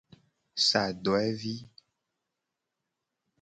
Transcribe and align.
Sa 0.67 0.81
dowevi. 1.03 1.55